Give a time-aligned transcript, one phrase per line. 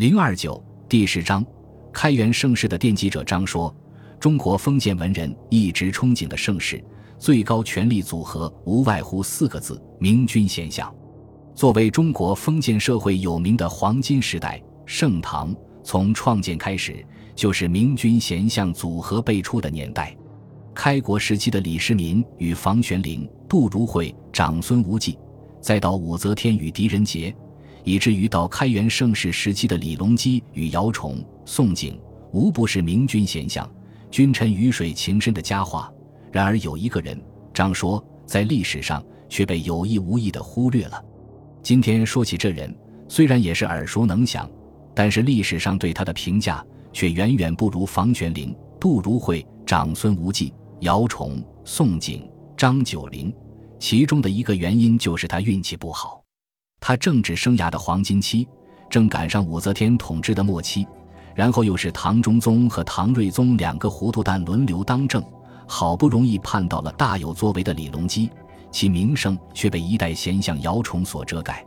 [0.00, 0.58] 零二九
[0.88, 1.44] 第十章，
[1.92, 3.76] 开元盛世的奠基者张说，
[4.18, 6.82] 中国封建文人一直憧憬的盛世，
[7.18, 10.90] 最高权力组合无外乎四个字：明君贤相。
[11.54, 17.04] 作为中国封建社会有名的黄金时代，盛唐从创建开始
[17.34, 20.16] 就是明君贤相组合辈出的年代。
[20.74, 25.18] 开国时期的李世民与房玄龄、杜如晦、长孙无忌，
[25.60, 27.36] 再到武则天与狄仁杰。
[27.84, 31.98] 以至于到开元盛世时期的李隆基与姚崇、宋璟，
[32.32, 33.68] 无不是明君贤相、
[34.10, 35.92] 君臣鱼水情深的佳话。
[36.30, 37.20] 然而有一个人
[37.52, 41.04] 张说，在历史上却被有意无意地忽略了。
[41.62, 42.74] 今天说起这人，
[43.08, 44.48] 虽然也是耳熟能详，
[44.94, 52.22] 但是历史上对他的评价却远远不如房玄龄、杜如晦、长孙无忌、姚崇、宋璟、
[52.56, 53.32] 张九龄。
[53.78, 56.19] 其中的一个原因就是他运气不好。
[56.80, 58.48] 他政治生涯的黄金期，
[58.88, 60.86] 正赶上武则天统治的末期，
[61.34, 65.22] 然后又是唐中宗和唐睿宗两个糊涂蛋轮流当政，
[65.66, 68.30] 好不容易盼到了大有作为的李隆基，
[68.70, 71.64] 其名声却被一代贤相姚崇所遮盖。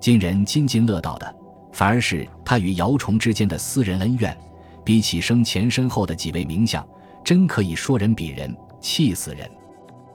[0.00, 1.36] 今人津津乐道的，
[1.72, 4.36] 反而是他与姚崇之间的私人恩怨，
[4.84, 6.86] 比起生前身后的几位名相，
[7.22, 9.50] 真可以说人比人气死人。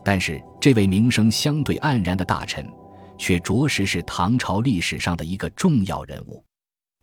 [0.03, 2.67] 但是这位名声相对黯然的大臣。
[3.21, 6.43] 却着实是唐朝历史上的一个重要人物。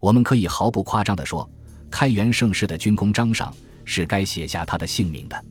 [0.01, 1.49] 我们可以毫不夸张地说，
[1.89, 5.45] 开元盛世的军功章上是该写下他的姓名的。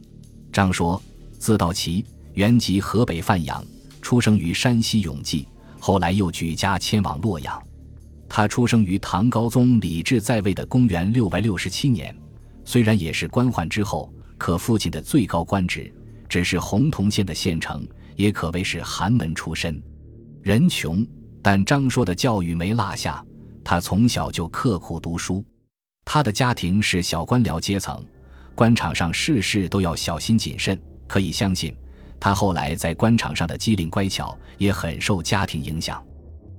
[0.51, 1.01] 张说，
[1.39, 3.63] 字道齐，原籍河北范阳，
[4.01, 5.47] 出生于山西永济，
[5.79, 7.63] 后来又举家迁往洛阳。
[8.27, 12.13] 他出生于唐高宗李治在位的公元六百六十七年，
[12.65, 15.89] 虽然也是官宦之后，可父亲的最高官职
[16.27, 19.81] 只是洪洞县的县城，也可谓是寒门出身。
[20.47, 21.05] 人穷，
[21.41, 23.21] 但张说的教育没落下。
[23.65, 25.43] 他从小就刻苦读书。
[26.05, 28.01] 他的家庭是小官僚阶层，
[28.55, 30.81] 官场上事事都要小心谨慎。
[31.05, 31.75] 可以相信，
[32.17, 36.01] 他后来在官场上的机灵乖巧也很受家庭影响。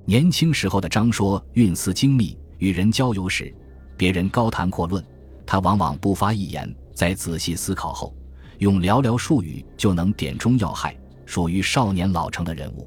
[0.04, 3.50] 年轻时候的张说运思精密，与人交友时，
[3.96, 5.02] 别人高谈阔论，
[5.46, 8.14] 他往往不发一言，在仔细思考后，
[8.58, 10.94] 用寥寥数语就能点中要害，
[11.24, 12.86] 属于少年老成的人物。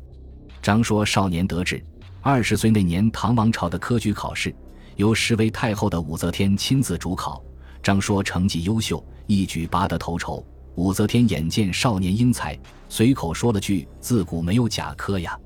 [0.61, 1.83] 张说少年得志，
[2.22, 4.53] 二十岁那年，唐王朝的科举考试
[4.95, 7.44] 由实为太后的武则天亲自主考。
[7.81, 10.45] 张说成绩优秀，一举拔得头筹。
[10.75, 12.57] 武则天眼见少年英才，
[12.88, 15.38] 随口说了句：“自古没有甲科呀。”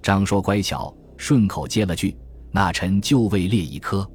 [0.00, 2.16] 张说乖巧，顺口接了句
[2.52, 4.08] ：“那臣就位列一科。”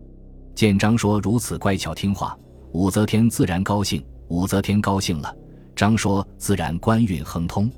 [0.56, 2.36] 见张说如此乖巧听话，
[2.72, 4.04] 武则天自然高兴。
[4.30, 5.34] 武则天高兴了，
[5.76, 7.70] 张说自然官运亨通。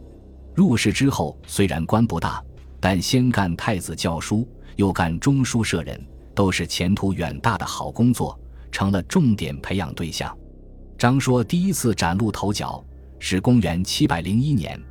[0.56, 2.41] 入仕之后，虽然官不大。
[2.79, 6.01] 但先干太子教书，又干中书舍人，
[6.34, 8.40] 都是前途远大的好工作，
[8.72, 10.35] 成了重点培养对象。
[10.97, 12.84] 张说第一次崭露头角
[13.19, 14.81] 是公元七百零一年，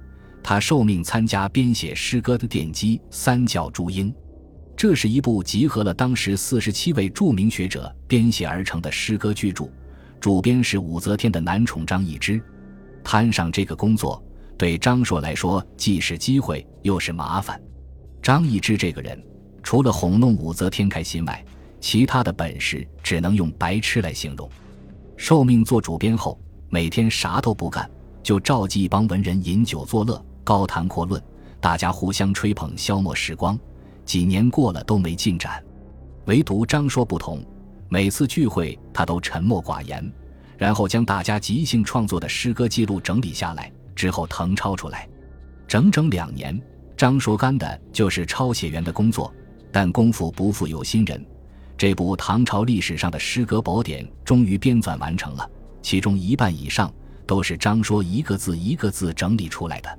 [0.43, 4.11] 他受命参加编写诗歌的奠基《三教注英》，
[4.77, 9.71] 这是一部集合了当时四十七位著名学者编写而成的诗歌巨著，
[10.21, 12.43] 主编是武则天的男宠张易之。
[13.03, 14.23] 摊上这个工作，
[14.57, 17.61] 对张硕来说既是机会又是麻烦。
[18.23, 19.23] 张易之这个人，
[19.63, 21.45] 除了哄弄武则天开心外，
[21.81, 24.49] 其他的本事只能用白痴来形容。
[25.17, 27.89] 受命做主编后，每天啥都不干，
[28.23, 31.23] 就召集一帮文人饮酒作乐、高谈阔论，
[31.61, 33.59] 大家互相吹捧，消磨时光。
[34.05, 35.63] 几年过了都没进展，
[36.27, 37.45] 唯独张说不同，
[37.89, 40.13] 每次聚会他都沉默寡言，
[40.57, 45.09] 然后将大家即兴创作的诗歌记录整理下来，之后誊抄出来，
[45.67, 46.59] 整整两年。
[46.99, 49.33] 张说干的就是抄写员的工作，
[49.71, 51.25] 但功夫不负有心人，
[51.77, 55.49] 这部唐朝历史上的诗歌宝典终于编纂完成了，
[55.81, 56.93] 其中一半以上
[57.25, 59.99] 都是张说一个字一个字整理出来的。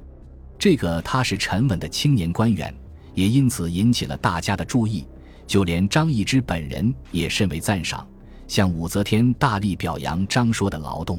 [0.58, 2.76] 这个他是沉稳的青年官员，
[3.14, 5.08] 也因此引起了大家的注意，
[5.48, 8.06] 就连张易之本人也甚为赞赏，
[8.46, 11.18] 向武则天大力表扬张说的劳动。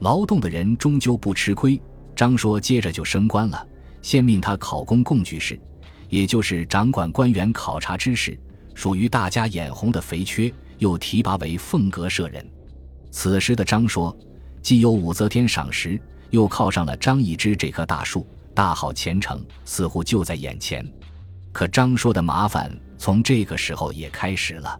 [0.00, 1.80] 劳动的人终究不吃亏，
[2.16, 3.64] 张说接着就升官了。
[4.04, 5.58] 先命他考公共举事，
[6.10, 8.38] 也就是掌管官员考察之事，
[8.74, 12.46] 属于大家眼红的肥缺，又提拔为凤阁舍人。
[13.10, 14.14] 此时的张说，
[14.60, 15.98] 既有武则天赏识，
[16.28, 20.86] 又靠上了张易之这棵大树，大好前程似乎就在眼前。
[21.50, 24.78] 可张说的麻烦从这个时候也开始了，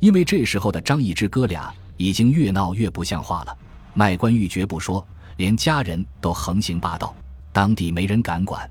[0.00, 3.54] 因为这时候的张易之哥俩已经越闹越不像话了，
[3.92, 5.06] 卖官鬻爵不说，
[5.36, 7.14] 连家人都横行霸道。
[7.54, 8.68] 当地没人敢管，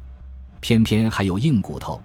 [0.59, 2.01] 偏偏还有硬骨头，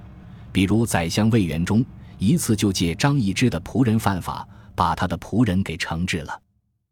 [0.52, 1.84] 比如宰相魏元忠
[2.18, 4.46] 一次就借张易之的仆人犯法，
[4.76, 6.40] 把他的仆人给惩治了。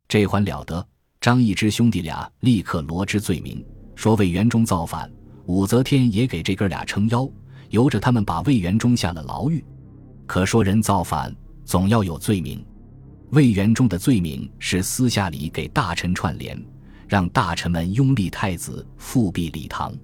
[0.08, 0.84] 这还了得！
[1.20, 5.08] 张易之兄弟俩立刻罗织罪名，说魏元忠造反，
[5.46, 7.30] 武则天也给这哥俩撑腰，
[7.70, 9.64] 由着他们把魏元忠下了牢狱。
[10.26, 11.32] 可说人造反
[11.64, 12.64] 总要有罪名，
[13.30, 16.60] 魏元忠的罪名是私下里给大臣串联，
[17.06, 19.94] 让大臣们拥立太子，复辟李唐。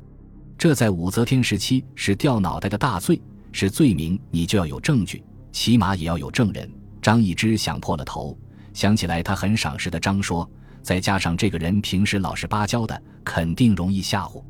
[0.57, 3.21] 这在武则天时期是掉脑袋的大罪，
[3.51, 6.71] 是罪名，你就要有证据，起码也要有证人。
[7.01, 8.39] 张易之想破了头，
[8.73, 10.49] 想起来他很赏识的张说，
[10.81, 14.43] 再加上这个人平时老实巴交的，肯定容易吓唬。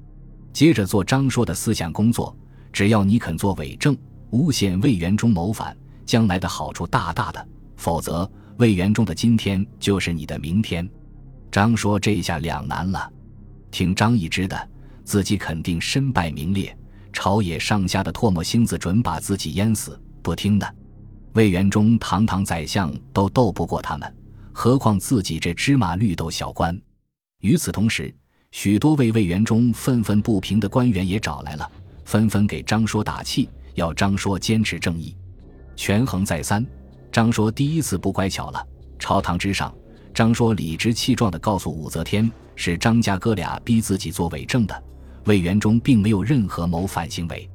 [0.52, 2.36] 接着做张说的思想工作，
[2.70, 3.96] 只要你肯做伪证，
[4.32, 5.74] 诬陷魏元忠谋反，
[6.04, 7.40] 将来的好处大大的；
[7.76, 10.86] 否则，魏元忠的今天就是你的明天。
[11.52, 13.12] 张说这下两难了，
[13.70, 14.68] 听张易之的。
[15.04, 16.74] 自己肯定身败名裂，
[17.12, 20.00] 朝野上下的唾沫星子准把自己淹死。
[20.22, 20.74] 不听的，
[21.34, 24.16] 魏元忠堂堂宰相都斗不过他们，
[24.52, 26.80] 何况自己这芝麻绿豆小官？
[27.40, 28.14] 与此同时，
[28.52, 31.70] 许多为魏元忠愤愤不平的官员也找来了，
[32.04, 35.14] 纷纷给张说打气，要张说坚持正义。
[35.76, 36.64] 权衡再三，
[37.10, 38.66] 张说第一次不乖巧了。
[38.98, 39.74] 朝堂之上，
[40.14, 44.82] 张说理直气壮地告诉武则天，是张家哥俩逼自己做伪证的。
[45.24, 47.48] 魏元忠并没有任何谋反行为，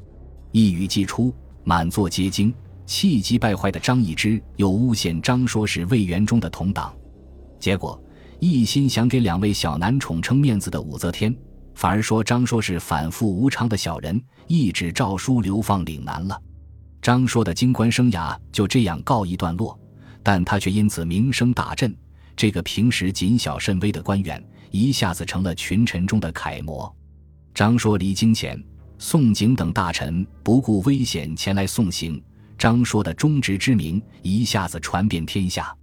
[0.51, 1.33] 一语既出，
[1.63, 2.53] 满座皆惊。
[2.85, 6.95] 气急败坏的张易之又诬陷张说是魏元忠的同党，
[7.59, 8.01] 结果
[8.39, 11.35] 一心想给两位小男宠撑面子的武则天，
[11.75, 16.41] 反而说张说是反复无常的小人，一纸诏书流放岭南了。
[17.01, 19.77] 张说的京官生涯就这样告一段落，
[20.23, 21.93] 但他却因此名声大振。
[22.37, 26.95] 这个平时谨小慎微的官员，一下子成了群臣中的楷模。
[27.51, 28.63] 张说离京前，
[28.99, 32.23] 宋璟等大臣不顾危险前来送行。
[32.55, 35.75] 张说的忠直之名一下子传遍天下。